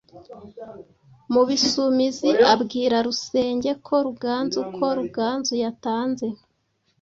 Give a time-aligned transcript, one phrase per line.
[1.33, 6.25] mu Bisumizi abwira Rusenge ko Ruganzu ko Ruganzu yatanze.